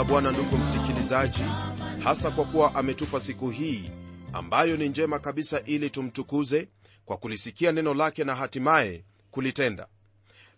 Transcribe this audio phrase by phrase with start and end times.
[0.00, 1.42] la bwana ndugu msikilizaji
[2.04, 3.90] hasa kwa kuwa ametupa siku hii
[4.32, 6.68] ambayo ni njema kabisa ili tumtukuze
[7.04, 9.86] kwa kulisikia neno lake na hatimaye kulitenda.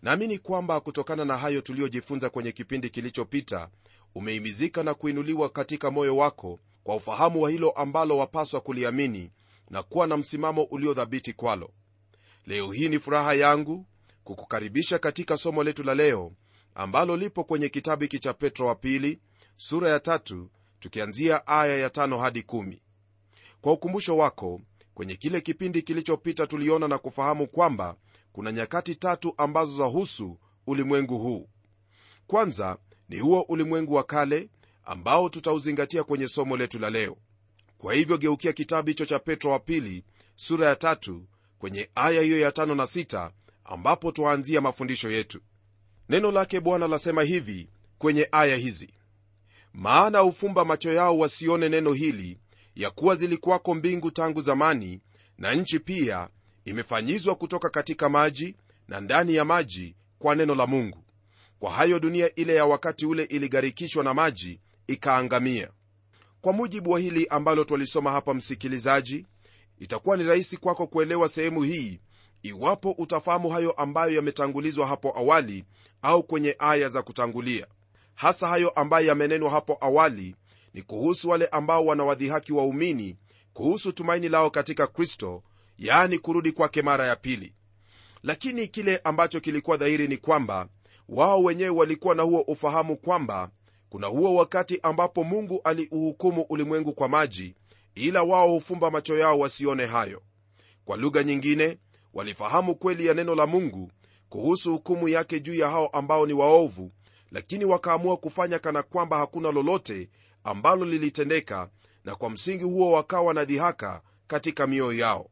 [0.01, 3.69] Naamini kwamba kutokana na hayo tuliyojifunza kwenye kipindi kilichopita
[4.15, 9.31] umeimizika na kuinuliwa katika moyo wako kwa ufahamu wa hilo ambalo wapaswa kuliamini
[9.69, 11.71] na kuwa na msimamo uliodhabiti kwalo.
[12.45, 13.85] Leo hii ni furaha yangu
[14.23, 16.31] kukukaribisha katika somo letu la leo
[16.75, 19.19] ambalo lipo kwenye kitabu hiki cha petro wa pili
[19.57, 22.81] sura ya tatu tukianzia aya ya tano hadi kumi.
[23.61, 24.61] Kwa ukumbusho wako
[24.93, 27.95] kwenye kile kipindi kilichopita tuliona na kufahamu kwamba
[28.33, 30.37] kuna nyakati tatu ambazo zahusu
[30.67, 31.49] ulimwengu huu.
[32.27, 32.77] Kwanza
[33.09, 34.49] ni huo ulimwengu wa kale
[34.85, 37.17] ambao tutauzingatia kwenye somo letu la leo.
[37.77, 40.03] Kwa hivyo geukia kitabu hicho cha petro wa pili
[40.35, 41.25] sura ya tatu
[41.59, 43.31] kwenye aya hiyo ya tano na sita
[43.65, 45.39] ambapo twaanzia mafundisho yetu.
[46.09, 48.93] Neno lake bwana lasema hivi kwenye aya hizi
[49.73, 52.37] maana hufumba macho yao wasione neno hili
[52.75, 54.99] ya kuwa zilikuwako mbingu tangu zamani
[55.37, 56.29] na nchi pia
[56.65, 58.55] imefanyizwa kutoka katika maji
[58.87, 61.03] na ndani ya maji kwa neno la mungu.
[61.59, 65.69] Kwa hayo dunia ile ya wakati ule iligharikishwa na maji ikaangamia.
[66.41, 69.25] Kwa mujibu wa hili ambalo twalisoma hapa msikilizaji
[69.79, 71.99] itakuwa ni rahisi kwako kuelewa sehemu hii
[72.43, 75.65] iwapo utafahamu hayo ambayo yametangulizwa hapo awali
[76.01, 77.67] au kwenye aya za kutangulia
[78.15, 80.35] hasa hayo ambayo yamenenwa hapo awali
[80.73, 83.17] ni kuhusu wale ambao wanawadhihaki waumini
[83.53, 85.43] kuhusu tumaini lao katika kristo
[85.77, 87.53] yaani kurudi kwake mara ya pili.
[88.23, 90.67] Lakini kile ambacho kilikuwa dhahiri ni kwamba
[91.09, 93.49] wao wenyewe walikuwa na huo ufahamu kwamba
[93.89, 97.55] kuna huo wakati ambapo mungu aliuhukumu ulimwengu kwa maji
[97.95, 100.21] ila wao hufumba macho yao wasione hayo.
[100.85, 101.77] Kwa lugha nyingine
[102.13, 103.91] walifahamu kweli ya neno la mungu
[104.29, 106.91] kuhusu hukumu yake juu ya hao ambao ni waovu
[107.33, 110.09] lakini wakaamua kufanya kana kwamba hakuna lolote
[110.43, 111.69] ambalo lilitendeka
[112.03, 115.29] na kwa msingi huo wakawa na dhihaka katika mioyo yao.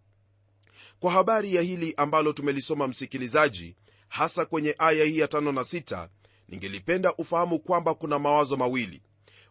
[1.00, 3.76] Kwa habari ya hili ambalo tumelisoma msikilizaji
[4.08, 6.08] hasa kwenye aya hii ya 5 na 6
[6.50, 9.02] ningelipenda ufahamu kwamba kuna mawazo mawili.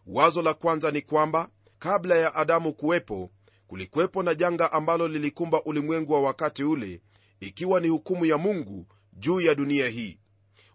[0.07, 3.31] Wazo la kwanza ni kwamba kabla ya adamu kuwepo
[3.67, 7.01] kulikuwepo na janga ambalo lilikumba ulimwengu wa wakati ule
[7.39, 10.19] ikiwa ni hukumu ya mungu juu ya dunia hii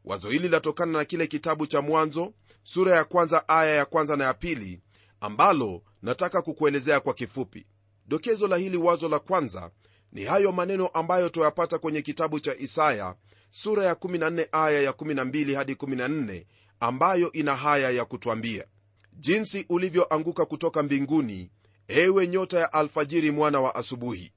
[0.07, 4.25] wazo hili latokana na kile kitabu cha mwanzo sura ya kwanza aya ya kwanza na
[4.25, 4.81] ya pili
[5.21, 7.67] ambalo nataka kukuelezea kwa kifupi.
[8.07, 9.71] Dokezo la hili wazo la kwanza
[10.13, 13.15] ni hayo maneno ambayo twayapata kwenye kitabu cha isaya
[13.51, 16.45] sura ya 14 aya ya 12 hadi 14
[16.81, 18.65] ambayo ina haya ya kutwambia.
[19.13, 21.51] Jinsi ulivyoanguka kutoka mbinguni
[21.89, 24.33] ewe nyota ya alfajiri mwana wa asubuhi.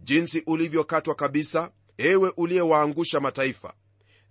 [0.00, 3.74] Jinsi ulivyokatwa kabisa ewe uliyewaangusha mataifa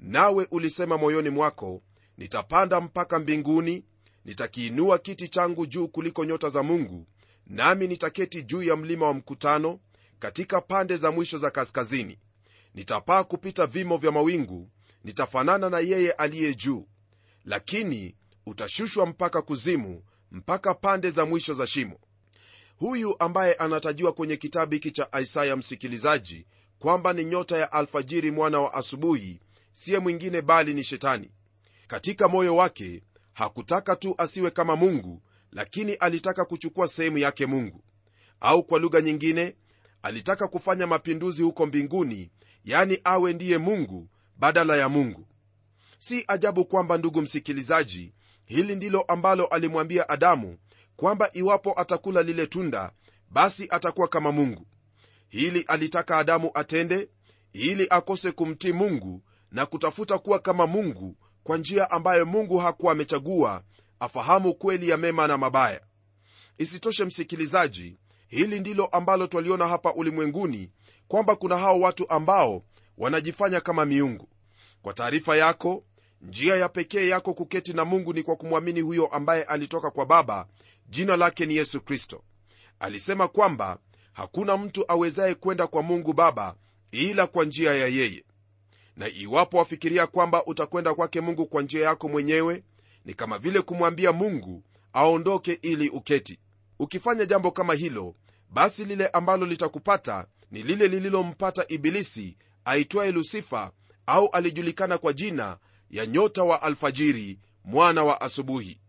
[0.04, 1.82] nawe ulisema moyoni mwako
[2.18, 3.86] nitapanda mpaka mbinguni
[4.26, 7.08] nitakiinua kiti changu juu kuliko nyota za mungu
[7.48, 9.80] nami nitaketi juu ya mlima wa mkutano
[10.20, 12.20] katika pande za mwisho za kaskazini.
[12.76, 14.70] Nitapaa kupita vimo vya mawingu
[15.04, 16.88] nitafanana na yeye aliye juu.
[17.46, 18.16] Lakini
[18.46, 22.00] utashushwa mpaka kuzimu mpaka pande za mwisho za shimo.
[22.78, 26.46] Huyu ambaye anatajiwa kwenye kitabu hiki cha isaya msikilizaji
[26.80, 29.40] kwamba ni nyota ya alfajiri mwana wa asubuhi
[29.74, 31.32] siye mwingine bali ni shetani.
[31.88, 33.04] Katika moyo wake
[33.34, 37.84] hakutaka tu asiwe kama mungu lakini alitaka kuchukua sehemu yake mungu.
[38.40, 39.56] Au kwa lugha nyingine
[40.02, 42.32] alitaka kufanya mapinduzi huko mbinguni
[42.66, 45.28] yani awe ndiye mungu badala ya mungu.
[46.00, 48.14] Si ajabu kwamba ndugu msikilizaji
[48.46, 50.58] hili ndilo ambalo alimwambia adamu
[50.96, 52.92] kwamba iwapo atakula lile tunda
[53.30, 54.68] basi atakuwa kama mungu.
[55.30, 57.10] Hili alitaka adamu atende
[57.54, 59.22] ili akose kumtii mungu
[59.54, 63.64] na kutafuta kuwa kama mungu kwa njia ambayo mungu hakuwa amechagua
[64.00, 65.82] afahamu kweli ya mema na mabaya.
[66.58, 67.98] Isitoshe msikilizaji
[68.28, 70.70] hili ndilo ambalo twaliona hapa ulimwenguni
[71.08, 72.64] kwamba kuna hao watu ambao
[72.98, 74.30] wanajifanya kama miungu.
[74.82, 75.84] Kwa taarifa yako
[76.22, 80.48] njia ya pekee yako kuketi na mungu ni kwa kumwamini huyo ambaye alitoka kwa baba
[80.90, 82.24] jina lake ni yesu kristo.
[82.80, 83.78] Alisema kwamba
[84.14, 86.56] hakuna mtu awezaye kwenda kwa mungu baba
[86.92, 88.24] ila kwa njia ya yeye
[88.98, 92.64] na iwapo wafikiria kwamba utakwenda kwake mungu kwa njia yako mwenyewe
[93.06, 94.64] ni kama vile kumwambia mungu
[94.94, 96.40] aondoke ili uketi.
[96.80, 98.16] Ukifanya jambo kama hilo
[98.50, 103.72] basi lile ambalo litakupata ni lile lililompata ibilisi aitwaye lusifa
[104.06, 105.58] au alijulikana kwa jina
[105.90, 108.80] ya nyota wa alfajiri mwana wa asubuhi.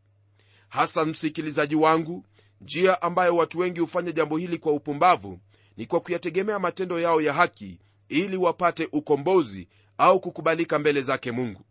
[0.69, 2.25] Hasa msikilizaji wangu
[2.61, 5.39] njia ambayo watu wengi hufanya jambo hili kwa upumbavu
[5.77, 7.79] ni kwa kuyategemea matendo yao ya haki
[8.09, 9.69] ili wapate ukombozi
[9.99, 11.65] au kukubalika mbele zake mungu.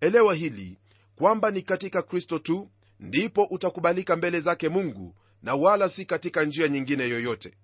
[0.00, 0.78] Elewa hili
[1.16, 2.70] kwamba ni katika kristo tu
[3.00, 7.54] ndipo utakubalika mbele zake mungu na wala si katika njia nyingine yoyote.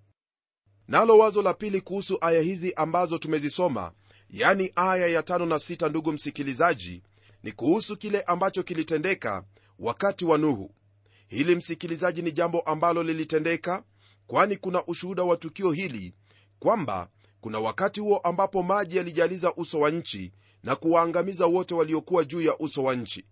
[0.87, 3.91] Nalo wazo la pili kuhusu aya hizi ambazo tumezisoma
[4.29, 7.03] yani aya ya tano na sita ndugu msikilizaji
[7.43, 9.43] ni kuhusu kile ambacho kilitendeka
[9.79, 10.71] wakati wa nuhu.
[11.27, 13.83] Hili msikilizaji ni jambo ambalo lilitendeka
[14.27, 16.13] kwani kuna ushuhuda wa tukio hili
[16.59, 17.09] kwamba
[17.43, 20.31] kuna wakati huo ambapo maji yalijaliza uso wa nchi
[20.63, 23.25] na kuwaangamiza wote waliokuwa juu ya uso wa nchi.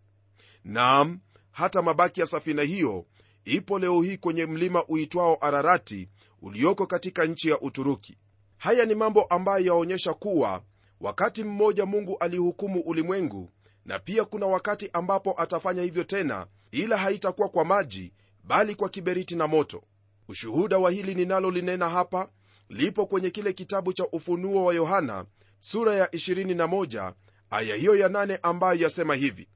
[0.63, 1.19] Naam
[1.52, 3.06] hata mabaki ya safina hiyo
[3.46, 6.10] ipo leo hii kwenye mlima uitwao ararati
[6.42, 8.18] ulioko katika nchi ya uturuki.
[8.58, 10.62] Haya ni mambo ambayo yaonyesha kuwa
[11.02, 13.50] wakati mmoja mungu alihukumu ulimwengu
[13.86, 18.13] na pia kuna wakati ambapo atafanya hivyo tena ila haitakuwa kwa maji
[18.44, 19.84] bali kwa kiberiti na moto.
[20.28, 22.30] Ushuhuda wa hili ninalolinena hapa
[22.72, 25.26] lipo kwenye kile kitabu cha ufunuo wa yohana
[25.60, 27.14] sura ya 21
[27.50, 29.48] aya hiyo ya 8 ambayo yasema hivi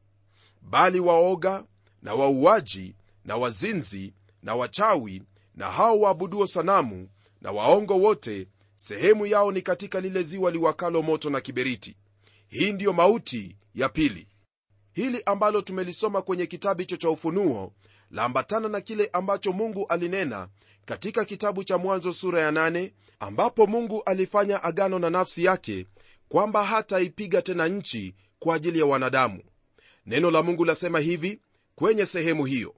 [0.61, 1.63] bali waoga
[2.01, 2.95] na wauaji
[3.25, 4.13] na wazinzi
[4.43, 5.23] na wachawi
[5.55, 7.09] na hao waabuduo sanamu
[7.41, 11.95] na waongo wote sehemu yao ni katika lile ziwa liwakalo moto na kiberiti.
[12.47, 14.27] Hii ndiyo mauti ya pili.
[14.93, 17.73] Hili ambalo tumelisoma kwenye kitabu hicho cha ufunuo
[18.11, 20.47] laambatana na kile ambacho mungu alinena
[20.85, 22.91] katika kitabu cha mwanzo sura ya 8
[23.25, 25.85] ambapo mungu alifanya agano na nafsi yake
[26.29, 29.43] kwamba hataipiga tena nchi kwa ajili ya wanadamu.
[30.05, 31.41] Neno la mungu lasema hivi
[31.75, 32.75] kwenye sehemu hiyo.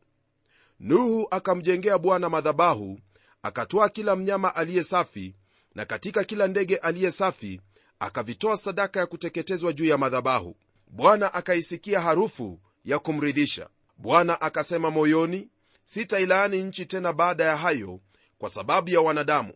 [0.79, 2.99] Nuhu akamjengea bwana madhabahu
[3.43, 5.35] akatwaa kila mnyama aliye safi
[5.75, 7.61] na katika kila ndege aliye safi
[7.99, 10.55] akavitoa sadaka ya kuteketezwa juu ya madhabahu.
[10.87, 13.69] Bwana akaisikia harufu ya kumridhisha.
[13.97, 15.49] Bwana akasema moyoni
[15.85, 17.99] sitailaani nchi tena baada ya hayo
[18.37, 19.53] kwa sababu ya wanadamu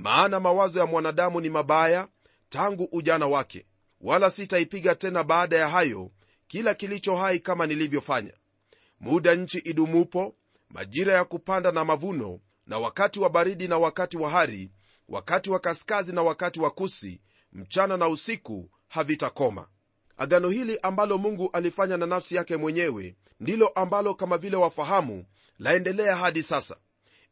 [0.00, 2.08] maana mawazo ya mwanadamu ni mabaya
[2.48, 3.66] tangu ujana wake
[4.00, 6.10] wala sitaipiga tena baada ya hayo
[6.46, 8.32] kila kilicho hai kama nilivyofanya.
[9.00, 10.34] Muda nchi idumupo
[10.70, 14.70] majira ya kupanda na mavuno na wakati wa baridi na wakati wa hari
[15.08, 17.20] wakati wa kaskazi na wakati wa kusi
[17.52, 19.66] mchana na usiku havitakoma.
[20.16, 25.24] Agano hili ambalo mungu alifanya na nafsi yake mwenyewe ndilo ambalo kama vile wafahamu
[25.58, 26.76] laendelea hadi sasa.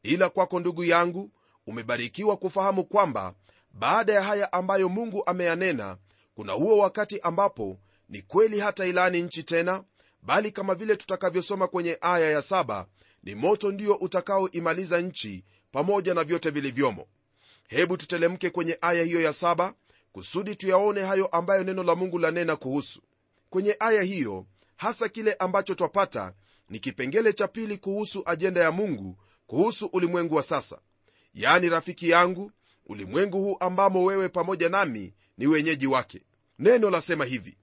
[0.02, 1.30] Ila kwako ndugu yangu
[1.68, 3.34] umebarikiwa kufahamu kwamba
[3.72, 5.96] baada ya haya ambayo mungu ameyanena
[6.34, 7.78] kuna huo wakati ambapo
[8.08, 9.84] ni kweli hata ilani nchi tena
[10.22, 12.86] bali kama vile tutakavyosoma kwenye aya ya saba
[13.22, 17.06] ni moto ndio utakaoimaliza nchi pamoja na vyote vilivyomo.
[17.68, 19.74] Hebu tutelemke kwenye aya hiyo ya saba
[20.12, 23.02] kusudi tuyaone hayo ambayo neno la mungu lanena kuhusu.
[23.50, 26.32] Kwenye aya hiyo hasa kile ambacho twapata
[26.68, 29.16] ni kipengele cha pili kuhusu ajenda ya mungu
[29.46, 30.78] kuhusu ulimwengu wa sasa
[31.34, 32.52] yaani rafiki yangu
[32.86, 36.22] ulimwengu huu ambamo wewe pamoja nami ni wenyeji wake.
[36.58, 37.56] Neno lasema hivi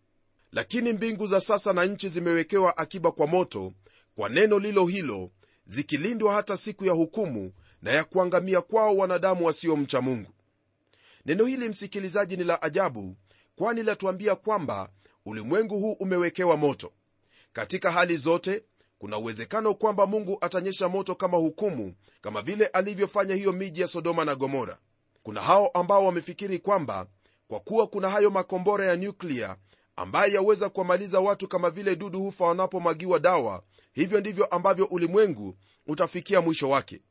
[0.55, 3.73] lakini mbingu za sasa na nchi zimewekewa akiba kwa moto
[4.15, 5.31] kwa neno lilo hilo
[5.65, 10.31] zikilindwa hata siku ya hukumu na ya kuangamia kwao wanadamu wasiomcha mungu.
[11.25, 13.15] Neno hili msikilizaji ni la ajabu
[13.55, 14.89] kwani latuambia kwamba
[15.25, 16.91] ulimwengu huu umewekewa moto.
[17.53, 18.63] Katika hali zote
[19.05, 24.25] kuna uwezekano kwamba mungu atanyesha moto kama hukumu kama vile alivyofanya hiyo miji ya sodoma
[24.25, 24.77] na gomora.
[25.23, 27.07] Kuna hao ambao wamefikiri kwamba
[27.47, 29.55] kwa kuwa kuna hayo makombora ya nyuklia
[29.95, 35.55] ambaye yaweza kuwamaliza watu kama vile dudu hufa wanapomwagiwa dawa hivyo ndivyo ambavyo ulimwengu
[35.87, 37.01] utafikia mwisho wake.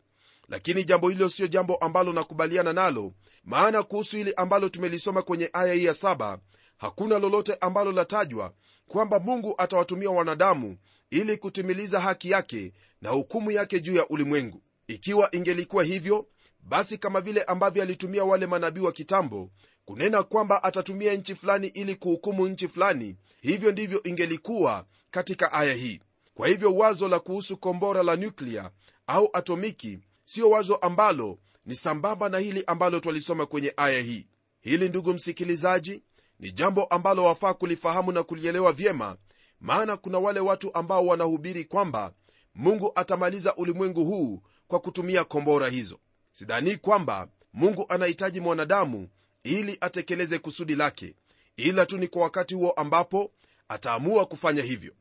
[0.49, 3.13] Lakini jambo hilo siyo jambo ambalo nakubaliana nalo
[3.45, 6.39] maana kuhusu hili ambalo tumelisoma kwenye aya hii ya saba
[6.77, 8.53] hakuna lolote ambalo latajwa
[8.89, 10.77] kwamba mungu atawatumia wanadamu
[11.15, 14.63] ili kutimiliza haki yake na hukumu yake juu ya ulimwengu.
[14.87, 16.27] Ikiwa ingelikuwa hivyo
[16.61, 19.51] basi kama vile ambavyo alitumia wale manabii wa kitambo
[19.85, 26.01] kunena kwamba atatumia nchi fulani ili kuhukumu nchi fulani hivyo ndivyo ingelikuwa katika aya hii.
[26.35, 28.71] Kwa hivyo wazo la kuhusu kombora la nyuklia
[29.07, 34.27] au atomiki sio wazo ambalo ni sambamba na hili ambalo twalisoma kwenye aya hii.
[34.61, 36.03] Hili ndugu msikilizaji
[36.41, 39.17] ni jambo ambalo wafaa kulifahamu na kulielewa vyema
[39.65, 42.13] maana kuna wale watu ambao wanahubiri kwamba
[42.55, 45.99] mungu atamaliza ulimwengu huu kwa kutumia kombora hizo.
[46.33, 49.09] Sidhanii kwamba mungu anahitaji mwanadamu
[49.43, 51.15] ili atekeleze kusudi lake
[51.57, 53.31] ila tu ni kwa wakati huo ambapo
[53.69, 54.93] ataamua kufanya hivyo.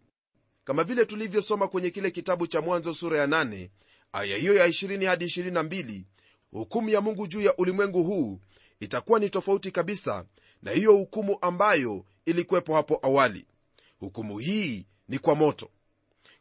[0.64, 3.70] Kama vile tulivyosoma kwenye kile kitabu cha mwanzo sura ya 8
[4.14, 6.02] aya hiyo ya 20 hadi 22
[6.52, 8.40] hukumu ya mungu juu ya ulimwengu huu
[8.80, 10.26] itakuwa ni tofauti kabisa
[10.62, 13.46] na hiyo hukumu ambayo ilikuwepo hapo awali
[14.04, 15.70] hukumu hii ni kwa moto.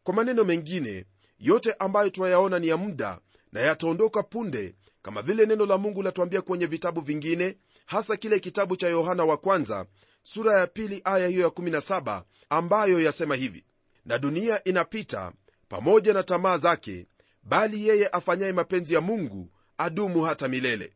[0.02, 1.04] Kwa maneno mengine
[1.38, 3.18] yote ambayo twayaona ni ya muda
[3.52, 8.76] na yataondoka punde kama vile neno la mungu latuambia kwenye vitabu vingine hasa kile kitabu
[8.76, 9.86] cha yohana wa kwanza
[10.22, 13.64] sura ya pili aya hiyo ya 17 ambayo yasema hivi
[14.04, 15.32] na dunia inapita
[15.68, 17.06] pamoja na tamaa zake
[17.42, 20.92] bali yeye afanyaye mapenzi ya mungu adumu hata milele.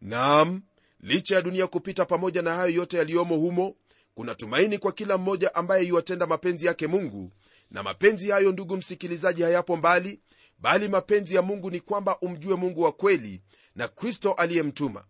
[0.00, 0.62] Naam
[1.00, 3.74] licha ya dunia kupita pamoja na hayo yote yaliyomo humo
[4.14, 7.30] kuna tumaini kwa kila mmoja ambaye yuwatenda mapenzi yake mungu.
[7.70, 10.20] Na mapenzi hayo ndugu msikilizaji hayapo mbali
[10.58, 13.40] bali mapenzi ya mungu ni kwamba umjue mungu wa kweli
[13.74, 15.04] na kristo aliyemtuma.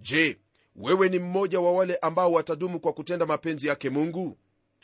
[0.00, 0.38] Je
[0.76, 4.38] wewe ni mmoja wa wale ambao watadumu kwa kutenda mapenzi yake mungu?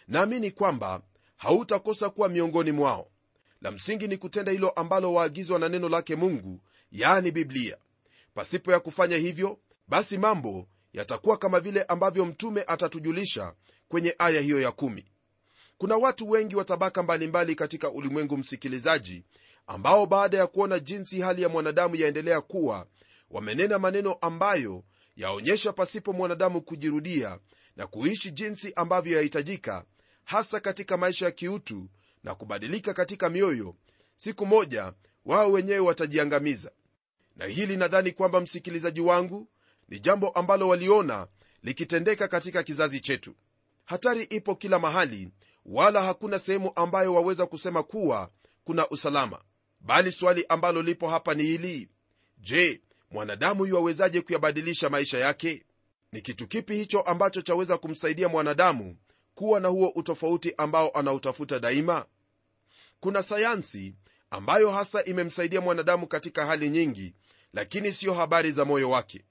[0.08, 1.02] Naamini kwamba
[1.36, 3.10] hautakosa kuwa miongoni mwao.
[3.60, 6.60] La msingi ni kutenda hilo ambalo waagizwa na neno lake mungu
[6.92, 7.76] yaani biblia.
[8.34, 13.54] Pasipo ya kufanya hivyo basi mambo yatakuwa kama vile ambavyo mtume atatujulisha
[13.88, 15.04] kwenye aya hiyo ya kumi.
[15.78, 19.24] kuna watu wengi wa tabaka mbalimbali katika ulimwengu msikilizaji
[19.66, 22.86] ambao baada ya kuona jinsi hali ya mwanadamu yaendelea kuwa
[23.30, 24.84] wamenena maneno ambayo
[25.16, 27.38] yaonyesha pasipo mwanadamu kujirudia
[27.76, 29.84] na kuishi jinsi ambavyo yahitajika
[30.24, 31.88] hasa katika maisha ya kiutu
[32.24, 33.74] na kubadilika katika mioyo
[34.16, 34.92] siku moja
[35.24, 36.70] wao wenyewe watajiangamiza
[37.36, 39.48] na hili nadhani kwamba msikilizaji wangu
[39.88, 41.26] ni jambo ambalo waliona
[41.62, 43.34] likitendeka katika kizazi chetu.
[43.84, 45.28] Hatari ipo kila mahali
[45.66, 48.30] wala hakuna sehemu ambayo waweza kusema kuwa
[48.64, 49.40] kuna usalama.
[49.80, 51.88] Bali swali ambalo lipo hapa ni hili.
[52.38, 52.80] Je
[53.10, 55.64] mwanadamu yuwawezaje kuyabadilisha maisha yake?
[56.12, 58.96] Ni kitu kipi hicho ambacho chaweza kumsaidia mwanadamu
[59.34, 62.06] kuwa na huo utofauti ambao anautafuta daima?
[63.00, 63.94] Kuna sayansi
[64.30, 67.14] ambayo hasa imemsaidia mwanadamu katika hali nyingi
[67.52, 69.24] lakini siyo habari za moyo wake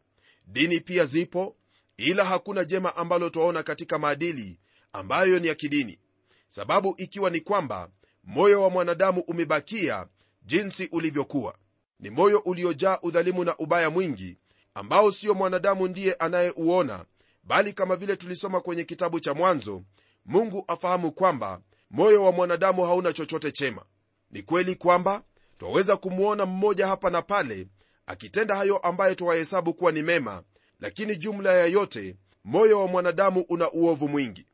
[0.48, 1.56] dini pia zipo
[1.98, 4.60] ila hakuna jema ambalo twaona katika maadili
[4.94, 6.00] ambayo ni ya kidini.
[6.48, 7.90] Sababu ikiwa ni kwamba
[8.24, 10.08] moyo wa mwanadamu umebakia
[10.46, 11.56] jinsi ulivyokuwa.
[12.00, 14.38] Ni moyo uliojaa udhalimu na ubaya mwingi
[14.74, 17.06] ambao sio mwanadamu ndiye anayeuona
[17.44, 19.84] bali kama vile tulisoma kwenye kitabu cha mwanzo
[20.26, 21.62] mungu afahamu kwamba
[21.92, 23.86] moyo wa mwanadamu hauna chochote chema.
[24.32, 25.24] Ni kweli kwamba
[25.58, 27.68] twaweza kumwona mmoja hapa na pale
[28.08, 30.44] akitenda hayo ambayo twawahesabu kuwa ni mema
[30.80, 34.46] lakini jumla ya yote moyo wa mwanadamu una uovu mwingi.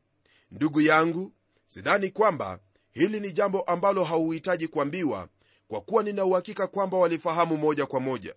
[0.50, 1.32] Ndugu yangu
[1.66, 2.58] sidhani kwamba
[2.92, 5.28] hili ni jambo ambalo hauhitaji kuambiwa
[5.68, 8.34] kwa kuwa nina uhakika kwamba walifahamu moja kwa moja.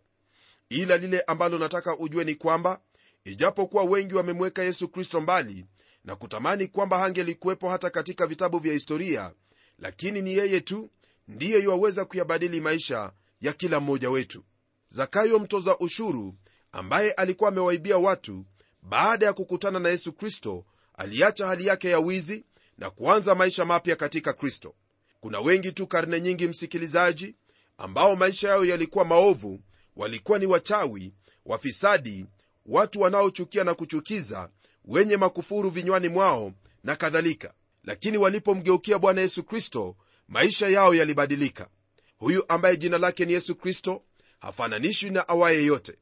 [0.69, 2.79] Ila lile ambalo nataka ujue ni kwamba
[3.25, 5.65] ijapokuwa wengi wamemweka yesu kristo mbali
[6.05, 9.31] na kutamani kwamba hangelikuwepo hata katika vitabu vya historia
[9.79, 10.89] lakini ni yeye tu
[11.27, 14.43] ndiye yuwaweza kuyabadili maisha ya kila mmoja wetu
[14.89, 16.35] zakayo mtoza ushuru
[16.71, 18.45] ambaye alikuwa amewaibia watu
[18.81, 22.45] baada ya kukutana na yesu kristo aliacha hali yake ya wizi
[22.77, 24.75] na kuanza maisha mapya katika kristo.
[25.19, 27.35] Kuna wengi tu karne nyingi msikilizaji
[27.77, 29.59] ambao maisha yao yalikuwa maovu
[29.95, 31.13] walikuwa ni wachawi
[31.45, 32.25] wafisadi
[32.65, 34.49] watu wanaochukia na kuchukiza
[34.85, 36.53] wenye makufuru vinywani mwao
[36.83, 37.53] na kadhalika.
[37.83, 39.95] Lakini walipomgeukia bwana yesu kristo
[40.27, 41.69] maisha yao yalibadilika.
[42.17, 44.01] Huyu ambaye jina lake ni yesu kristo
[44.39, 45.97] hafananishwi na awaye yote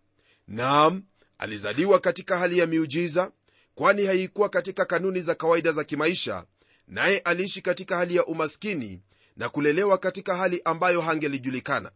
[0.48, 1.04] naam
[1.38, 3.32] alizaliwa katika hali ya miujiza
[3.76, 6.46] kwani haikuwa katika kanuni za kawaida za kimaisha
[6.88, 9.02] naye aliishi katika hali ya umaskini
[9.38, 11.92] na kulelewa katika hali ambayo hangelijulikana.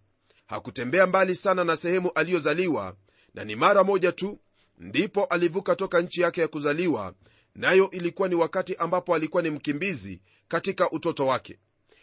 [0.47, 2.95] Hakutembea mbali sana na sehemu aliyozaliwa
[3.33, 4.39] na ni mara moja tu
[4.77, 7.13] ndipo alivuka toka nchi yake ya kuzaliwa
[7.55, 11.59] nayo ilikuwa ni wakati ambapo alikuwa ni mkimbizi katika utoto wake.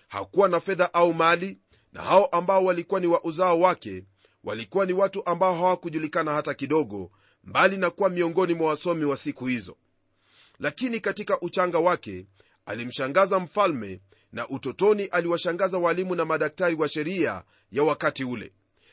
[0.08, 1.58] Hakuwa na fedha au mali
[1.92, 4.04] na hao ambao walikuwa ni wa uzao wake
[4.46, 7.10] walikuwa ni watu ambao hawakujulikana hata kidogo
[7.44, 9.76] mbali na kuwa miongoni mwa wasomi wa siku hizo.
[10.58, 12.26] Lakini katika uchanga wake
[12.66, 14.00] alimshangaza mfalme
[14.32, 18.52] na utotoni aliwashangaza walimu na madaktari wa sheria ya wakati ule.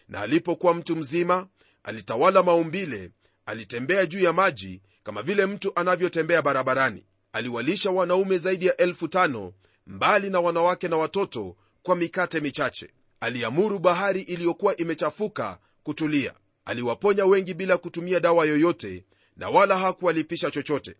[0.09, 1.47] Na alipokuwa mtu mzima
[1.83, 3.11] alitawala maumbile
[3.45, 7.05] alitembea juu ya maji kama vile mtu anavyotembea barabarani.
[7.33, 9.53] Aliwalisha wanaume zaidi ya elfu tano
[9.87, 12.89] mbali na wanawake na watoto kwa mikate michache
[13.23, 16.33] aliamuru bahari iliyokuwa imechafuka kutulia.
[16.65, 19.05] Aliwaponya wengi bila kutumia dawa yoyote
[19.37, 20.95] na wala hakuwalipisha chochote.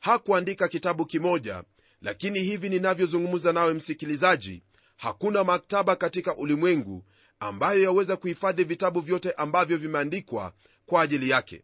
[0.00, 1.64] Hakuandika kitabu kimoja
[2.02, 4.62] lakini hivi ninavyozungumza nawe msikilizaji
[4.96, 7.04] hakuna maktaba katika ulimwengu
[7.40, 10.52] ambayo yaweza kuhifadhi vitabu vyote ambavyo vimeandikwa
[10.86, 11.62] kwa ajili yake.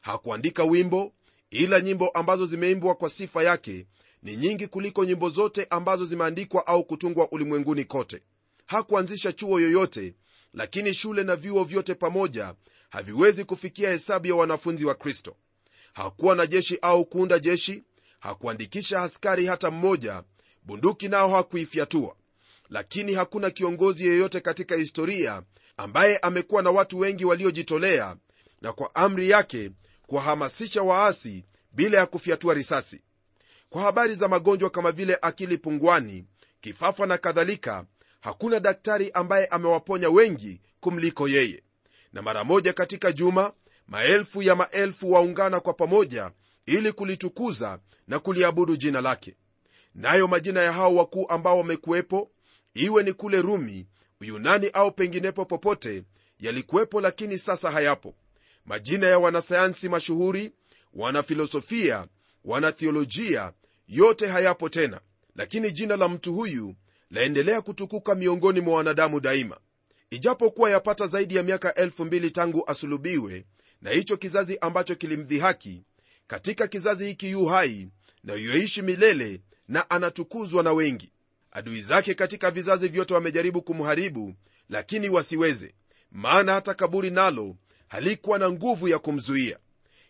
[0.00, 1.12] Hakuandika wimbo
[1.50, 3.86] ila nyimbo ambazo zimeimbwa kwa sifa yake
[4.22, 8.22] ni nyingi kuliko nyimbo zote ambazo zimeandikwa au kutungwa ulimwenguni kote
[8.66, 10.14] hakuanzisha chuo yoyote
[10.54, 12.54] lakini shule na vyuo vyote pamoja
[12.90, 15.36] haviwezi kufikia hesabu ya wanafunzi wa kristo.
[15.92, 17.84] Hakuwa na jeshi au kuunda jeshi
[18.20, 20.22] hakuandikisha askari hata mmoja
[20.62, 22.16] bunduki nao hakuifyatua.
[22.70, 25.42] Lakini hakuna kiongozi yeyote katika historia
[25.76, 28.16] ambaye amekuwa na watu wengi waliojitolea
[28.60, 29.70] na kwa amri yake
[30.06, 33.00] kuwahamasisha waasi bila ya kufyatua risasi.
[33.70, 36.24] Kwa habari za magonjwa kama vile akili pungwani
[36.60, 37.84] kifafa na kadhalika
[38.26, 41.62] hakuna daktari ambaye amewaponya wengi kumliko yeye.
[42.12, 43.52] Na mara moja katika juma
[43.86, 46.30] maelfu ya maelfu waungana kwa pamoja
[46.66, 47.78] ili kulitukuza
[48.08, 49.34] na kuliabudu jina lake.
[49.94, 52.30] Nayo majina ya hao wakuu ambao wamekuwepo
[52.74, 53.86] iwe ni kule rumi
[54.20, 56.02] uyunani au penginepo popote
[56.40, 58.14] yalikuwepo lakini sasa hayapo.
[58.64, 60.52] Majina ya wanasayansi mashuhuri
[60.94, 62.06] wanafilosofia
[62.44, 63.52] wanathiolojia
[63.88, 65.00] yote hayapo tena.
[65.36, 66.74] Lakini jina la mtu huyu
[67.16, 69.56] laendelea kutukuka miongoni mwa wanadamu daima.
[70.10, 73.44] Ijapokuwa yapata zaidi ya miaka elfu mbili tangu asulubiwe
[73.82, 75.82] na hicho kizazi ambacho kilimdhihaki
[76.26, 77.88] katika kizazi hiki yu hai
[78.24, 81.12] na yuishi milele na anatukuzwa na wengi.
[81.50, 84.34] Adui zake katika vizazi vyote wamejaribu kumharibu
[84.68, 85.74] lakini wasiweze
[86.10, 87.56] maana hata kaburi nalo
[87.88, 89.58] halikuwa na nguvu ya kumzuia.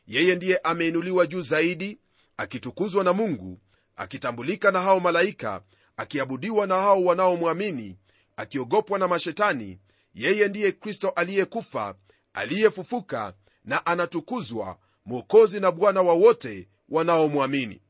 [0.07, 1.99] Yeye ndiye ameinuliwa juu zaidi
[2.37, 3.61] akitukuzwa na mungu
[3.97, 5.63] akitambulika na hao malaika
[5.97, 7.97] akiabudiwa na hao wanaomwamini
[8.37, 9.79] akiogopwa na mashetani
[10.15, 11.95] yeye ndiye kristo aliyekufa
[12.33, 13.35] aliyefufuka
[13.65, 17.81] na anatukuzwa mwokozi na bwana wa wote wanaomwamini.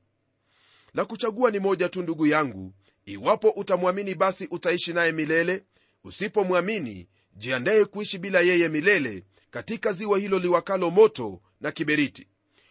[0.94, 2.72] La kuchagua ni moja tu ndugu yangu.
[3.04, 5.64] Iwapo utamwamini basi utaishi naye milele.
[6.04, 12.26] Usipomwamini jiandaye kuishi bila yeye milele katika ziwa hilo liwakalo moto na kiberiti.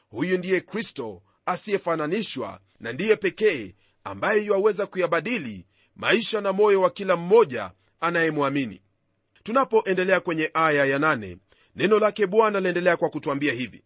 [0.09, 5.65] Huyu ndiye kristo asiyefananishwa na ndiye pekee ambaye yuwaweza kuyabadili
[5.95, 8.81] maisha na moyo wa kila mmoja anayemwamini.
[9.43, 11.37] Tunapoendelea kwenye aya ya nane,
[11.75, 13.83] neno lake bwana laendelea kwa kutwambia hivi.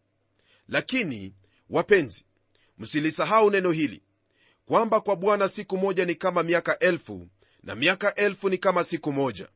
[0.67, 1.33] Lakini
[1.69, 2.25] wapenzi
[2.77, 4.03] msilisahau neno hili
[4.65, 7.27] kwamba kwa bwana siku moja ni kama miaka elfu
[7.63, 9.47] na miaka elfu ni kama siku moja.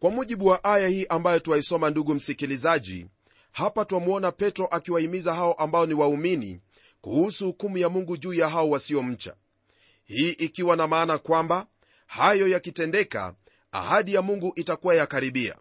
[0.00, 3.06] Kwa mujibu wa aya hii ambayo twaisoma ndugu msikilizaji
[3.52, 6.60] hapa twamwona petro akiwahimiza hao ambao ni waumini
[7.00, 9.34] kuhusu hukumu ya mungu juu ya hao wasiomcha
[10.08, 11.66] hii ikiwa na maana kwamba
[12.06, 13.34] hayo yakitendeka
[13.72, 15.56] ahadi ya mungu itakuwa yakaribia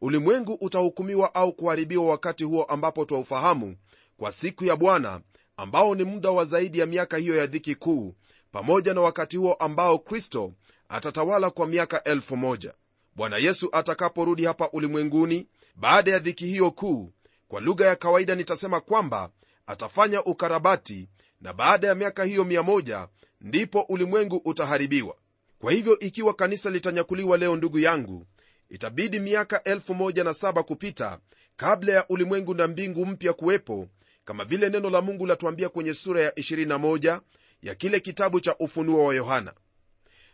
[0.00, 3.76] ulimwengu utahukumiwa au kuharibiwa wakati huo ambapo twaufahamu
[4.16, 5.20] kwa siku ya bwana
[5.56, 8.14] ambao ni muda wa zaidi ya miaka hiyo ya dhiki kuu
[8.52, 10.52] pamoja na wakati huo ambao kristo
[10.88, 12.74] atatawala kwa miaka elfu moja.
[13.16, 17.12] Bwana yesu atakaporudi hapa ulimwenguni baada ya dhiki hiyo kuu
[17.48, 19.30] kwa lugha ya kawaida nitasema kwamba
[19.66, 21.08] atafanya ukarabati
[21.44, 23.08] na baada ya miaka hiyo 1
[23.40, 25.16] ndipo ulimwengu utaharibiwa.
[25.58, 28.26] Kwa hivyo ikiwa kanisa litanyakuliwa leo ndugu yangu
[28.68, 31.18] itabidi miaka 17 kupita
[31.56, 33.88] kabla ya ulimwengu na mbingu mpya kuwepo
[34.24, 37.20] kama vile neno la mungu latuambia kwenye sura ya 21
[37.62, 39.54] ya kile kitabu cha ufunuo wa yohana.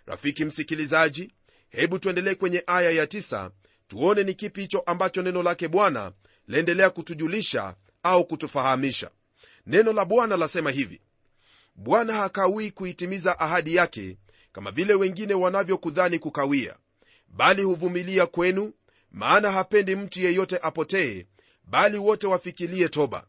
[0.07, 1.33] Rafiki msikilizaji
[1.69, 3.51] hebu tuendelee kwenye aya ya 9
[3.89, 6.13] tuone ni kipi hicho ambacho neno lake bwana
[6.49, 9.11] laendelea kutujulisha au kutufahamisha
[9.71, 11.01] neno la bwana lasema hivi
[11.75, 14.17] bwana hakawii kuitimiza ahadi yake
[14.53, 16.77] kama vile wengine wanavyokudhani kukawia
[17.29, 18.73] bali huvumilia kwenu
[19.11, 21.27] maana hapendi mtu yeyote apotee
[21.65, 23.27] bali wote wafikilie toba.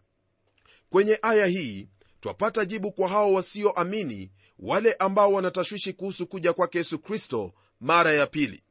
[0.89, 1.88] Kwenye aya hii
[2.19, 8.27] twapata jibu kwa hao wasioamini wale ambao wanatashwishi kuhusu kuja kwake yesu kristo mara ya
[8.27, 8.63] pili.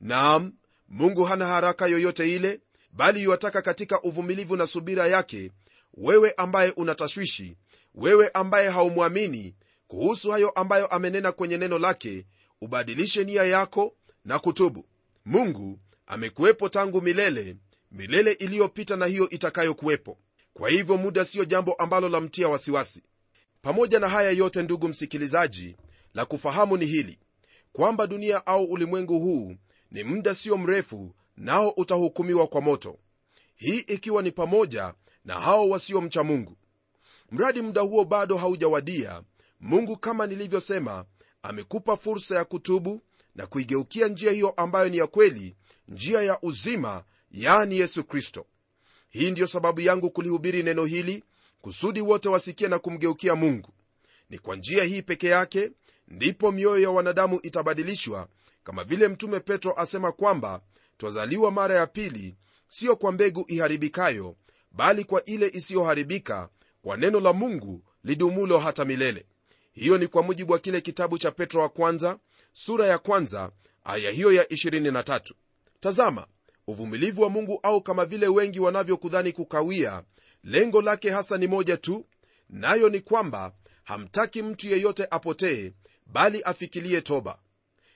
[0.00, 0.52] Naam
[0.88, 2.60] mungu hana haraka yoyote ile
[2.92, 5.50] bali yuwataka katika uvumilivu na subira yake
[5.96, 7.56] wewe ambaye unatashwishi
[7.94, 9.54] wewe ambaye haumwamini
[9.88, 12.26] kuhusu hayo ambayo amenena kwenye neno lake
[12.60, 14.84] ubadilishe nia yako na kutubu.
[15.24, 17.56] Mungu amekuwepo tangu milele
[17.92, 20.18] milele iliyopita na hiyo itakayokuwepo.
[20.54, 23.02] Kwa hivyo muda siyo jambo ambalo lamtia wasiwasi.
[23.62, 25.76] Pamoja na haya yote ndugu msikilizaji
[26.14, 27.18] la kufahamu ni hili
[27.72, 29.56] kwamba dunia au ulimwengu huu
[29.90, 32.98] ni muda sio mrefu nao utahukumiwa kwa moto.
[33.56, 34.94] Hii ikiwa ni pamoja
[35.26, 36.56] na hao wasiomcha mungu.
[37.30, 39.22] Mradi muda huo bado haujawadia
[39.60, 41.04] mungu kama nilivyosema
[41.42, 43.02] amekupa fursa ya kutubu
[43.34, 45.56] na kuigeukia njia hiyo ambayo ni ya kweli
[45.88, 48.46] njia ya uzima yani yesu kristo.
[49.08, 51.24] Hii ndiyo sababu yangu kulihubiri neno hili
[51.60, 53.70] kusudi wote wasikie na kumgeukia mungu.
[54.30, 55.70] Ni kwa njia hii peke yake
[56.08, 58.28] ndipo mioyo ya wanadamu itabadilishwa
[58.64, 60.60] kama vile mtume petro asema kwamba
[60.96, 62.34] twazaliwa mara ya pili
[62.68, 64.36] siyo kwa mbegu iharibikayo
[64.76, 66.48] bali kwa ile isiyoharibika
[66.82, 69.26] kwa neno la mungu lidumulo hata milele.
[69.72, 72.18] Hiyo ni kwa mujibu wa kile kitabu cha petro wa kwanza
[72.52, 73.50] sura ya kwanza
[73.84, 75.20] aya hiyo ya 23
[75.80, 76.26] tazama
[76.66, 80.02] uvumilivu wa mungu au kama vile wengi wanavyokudhani kukawia
[80.44, 82.06] lengo lake hasa ni moja tu
[82.50, 83.52] nayo ni kwamba
[83.84, 85.72] hamtaki mtu yeyote apotee
[86.06, 87.38] bali afikilie toba.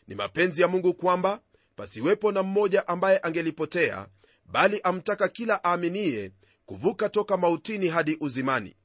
[0.09, 1.41] Ni mapenzi ya mungu kwamba
[1.77, 4.07] pasiwepo na mmoja ambaye angelipotea
[4.45, 6.33] bali amtaka kila aaminiye
[6.71, 8.77] kuvuka toka mautini hadi uzimani.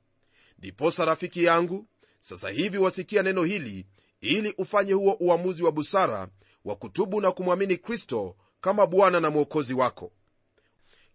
[0.60, 1.88] Ndiposa rafiki yangu
[2.20, 3.86] sasa hivi wasikia neno hili
[4.22, 6.28] ili ufanye huo uamuzi wa busara
[6.66, 10.12] wa kutubu na kumwamini kristo kama bwana na mwokozi wako.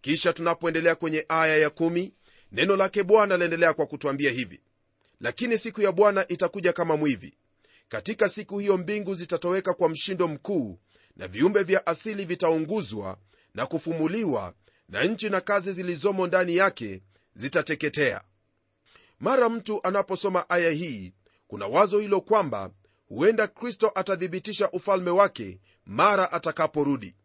[0.01, 2.13] Kisha tunapoendelea kwenye aya ya kumi,
[2.51, 4.61] neno lake bwana laendelea kwa kutwambia hivi.
[5.19, 7.33] Lakini siku ya bwana itakuja kama mwivi.
[7.89, 10.79] Katika siku hiyo mbingu zitatoweka kwa mshindo mkuu
[11.15, 13.17] na viumbe vya asili vitaunguzwa
[13.55, 14.53] na kufumuliwa
[14.91, 17.01] na nchi na kazi zilizomo ndani yake
[17.33, 18.21] zitateketea.
[19.19, 21.13] Mara mtu anaposoma aya hii
[21.47, 22.69] kuna wazo hilo kwamba
[23.07, 27.15] huenda kristo atathibitisha ufalme wake mara atakaporudi.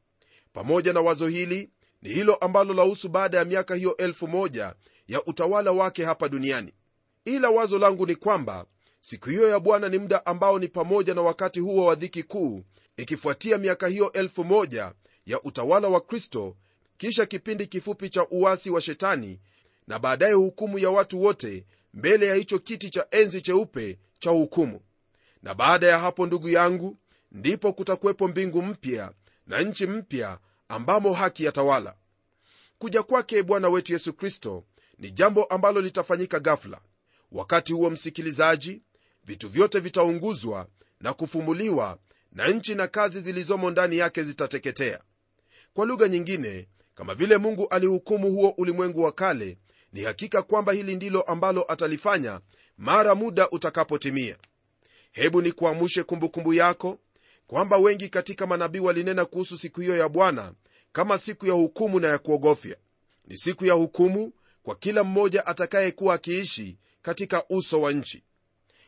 [0.52, 1.70] Pamoja na wazo hili
[2.02, 4.74] ni hilo ambalo lahusu baada ya miaka hiyo elfu moja
[5.09, 6.72] ya utawala wake hapa duniani.
[7.24, 8.66] Ila wazo langu ni kwamba
[9.00, 12.62] siku hiyo ya bwana ni muda ambao ni pamoja na wakati huo wa dhiki kuu
[12.96, 14.92] ikifuatia miaka hiyo elfu moja
[15.26, 16.57] ya utawala wa kristo
[16.97, 19.41] kisha kipindi kifupi cha uasi wa shetani
[19.87, 24.81] na baadaye hukumu ya watu wote mbele ya hicho kiti cha enzi cheupe cha hukumu.
[25.43, 26.97] Na baada ya hapo ndugu yangu
[27.33, 29.13] ndipo kutakuwepo mbingu mpya
[29.47, 31.95] na nchi mpya ambamo haki yatawala.
[32.79, 34.65] Kuja kwake bwana wetu yesu kristo
[34.99, 36.81] ni jambo ambalo litafanyika ghafla.
[37.33, 38.83] Wakati huo msikilizaji
[39.25, 40.67] vitu vyote vitaunguzwa
[41.01, 41.99] na kufumuliwa
[42.33, 45.01] na nchi na kazi zilizomo ndani yake zitateketea.
[45.75, 49.59] Kwa lugha nyingine kama vile mungu alihukumu huo ulimwengu wa kale
[49.93, 52.41] ni hakika kwamba hili ndilo ambalo atalifanya
[52.79, 54.37] mara muda utakapotimia.
[55.13, 56.99] Hebu ni kuamushe kumbukumbu yako
[57.47, 60.55] kwamba wengi katika manabii walinena kuhusu siku hiyo ya bwana
[60.93, 62.77] kama siku ya hukumu na ya kuogofya.
[63.27, 64.33] Ni siku ya hukumu
[64.63, 68.25] kwa kila mmoja atakayekuwa akiishi katika uso wa nchi.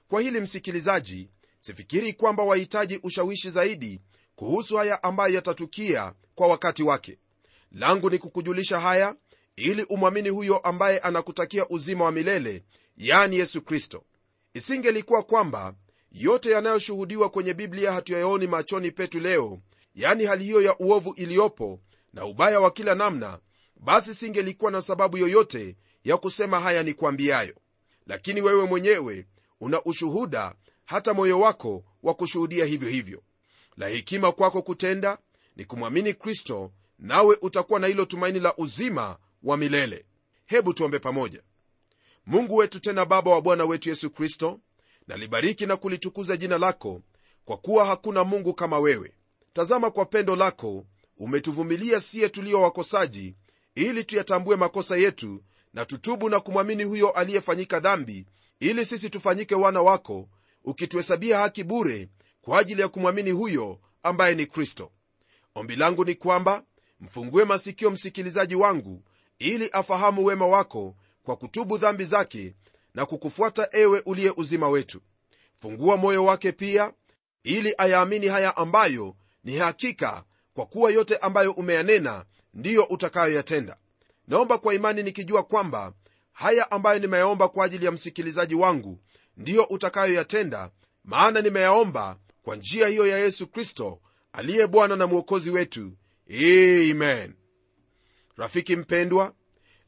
[0.09, 1.29] Kwa hili msikilizaji
[1.61, 4.01] sifikiri kwamba wahitaji ushawishi zaidi
[4.37, 7.19] kuhusu haya ambayo yatatukia kwa wakati wake
[7.73, 9.15] langu ni kukujulisha haya
[9.57, 12.65] ili umwamini huyo ambaye anakutakia uzima wa milele
[12.97, 14.05] yani yesu kristo.
[14.55, 15.75] Isingelikuwa kwamba
[16.13, 19.59] yote yanayoshuhudiwa kwenye biblia hatuyaoni machoni petu leo
[19.95, 21.81] yani hali hiyo ya uovu iliyopo
[22.13, 23.39] na ubaya wa kila namna
[23.77, 27.55] basi singelikuwa na sababu yoyote ya kusema haya ni kwambiayo
[28.07, 29.27] lakini wewe mwenyewe
[29.61, 30.55] una ushuhuda
[30.85, 33.23] hata moyo wako wa kushuhudia hivyo hivyo.
[33.77, 35.19] La hekima kwako kutenda
[35.57, 40.05] ni kumwamini kristo nawe utakuwa na hilo tumaini la uzima wa milele.
[40.47, 41.43] Hebu tuombe pamoja.
[42.27, 44.61] Mungu wetu tena baba wa bwana wetu yesu kristo
[45.07, 47.03] nalibariki na kulitukuza jina lako
[47.45, 49.13] kwa kuwa hakuna mungu kama wewe.
[49.53, 50.85] Tazama kwa pendo lako
[51.19, 53.35] umetuvumilia siye tulio wakosaji
[53.75, 55.43] ili tuyatambue makosa yetu
[55.75, 58.27] na tutubu na kumwamini huyo aliyefanyika dhambi
[58.61, 60.29] ili sisi tufanyike wana wako
[60.65, 62.09] ukituhesabia haki bure
[62.43, 64.93] kwa ajili ya kumwamini huyo ambaye ni kristo.
[65.55, 66.63] Ombi langu ni kwamba
[67.01, 69.03] mfungue masikio msikilizaji wangu
[69.39, 72.55] ili afahamu wema wako kwa kutubu dhambi zake
[72.95, 75.01] na kukufuata ewe uliye uzima wetu.
[75.61, 76.93] Fungua moyo wake pia
[77.43, 83.77] ili ayaamini haya ambayo ni hakika kwa kuwa yote ambayo umeyanena ndiyo utakayoyatenda.
[84.29, 85.93] Naomba kwa imani nikijua kwamba
[86.33, 88.99] haya ambayo nimeyaomba kwa ajili ya msikilizaji wangu
[89.37, 90.71] ndiyo utakayoyatenda
[91.05, 94.01] maana nimeyaomba kwa njia hiyo ya yesu kristo
[94.33, 95.93] aliye bwana na mwokozi wetu
[96.31, 97.35] amen.
[98.37, 99.35] Rafiki mpendwa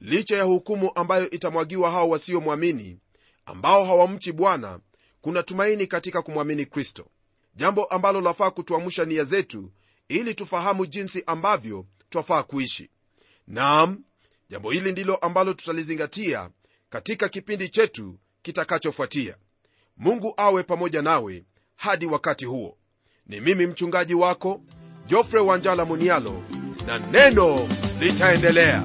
[0.00, 2.98] licha ya hukumu ambayo itamwagiwa hao wasiomwamini
[3.46, 4.81] ambao hawamchi bwana
[5.20, 7.07] kuna tumaini katika kumwamini kristo.
[7.55, 9.72] Jambo ambalo lafaa kutuamsha nia zetu
[10.09, 12.90] ili tufahamu jinsi ambavyo twafaa kuishi.
[13.46, 14.05] Nam
[14.48, 16.50] jambo hili ndilo ambalo tutalizingatia
[16.90, 19.37] katika kipindi chetu kitakachofuatia.
[19.96, 21.44] Mungu awe pamoja nawe
[21.76, 22.76] hadi wakati huo.
[23.26, 24.62] Ni mimi mchungaji wako
[25.11, 26.42] jofre wanjala munialo
[26.87, 27.68] na neno
[28.01, 28.83] litaendelea.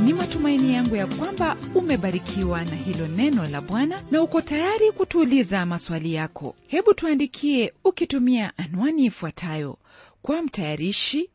[0.00, 5.66] Ni matumaini yangu ya kwamba umebarikiwa na hilo neno la bwana na uko tayari kutuuliza
[5.66, 6.56] maswali yako.
[6.66, 9.78] Hebu tuandikie ukitumia anwani ifuatayo.
[10.22, 11.30] Kwa mtayarishi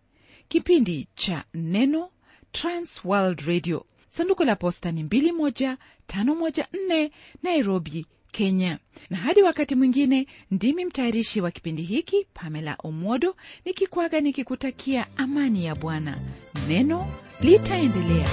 [0.49, 2.09] kipindi cha neno
[2.51, 3.85] transworld radio.
[4.07, 7.09] Sanduku la posta ni 21514
[7.43, 8.79] nairobi kenya.
[9.09, 13.35] Na hadi wakati mwingine ndimi mtayarishi wa kipindi hiki pamela omwodo
[13.65, 16.19] nikikwaga nikikutakia amani ya bwana.
[16.67, 17.07] Neno
[17.41, 18.27] litaendelea